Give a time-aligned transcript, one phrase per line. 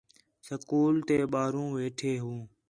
[0.47, 2.33] سکول تے ٻاہروں ویٹھے ہو